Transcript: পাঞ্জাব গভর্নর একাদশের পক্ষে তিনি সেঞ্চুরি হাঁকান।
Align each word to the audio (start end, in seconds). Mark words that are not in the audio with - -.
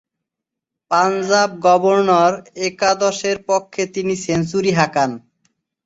পাঞ্জাব 0.91 1.49
গভর্নর 1.65 2.33
একাদশের 2.67 3.37
পক্ষে 3.49 3.83
তিনি 3.95 4.13
সেঞ্চুরি 4.25 4.71
হাঁকান। 4.71 5.11